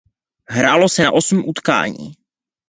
[0.47, 2.13] Hrálo se na osm utkání.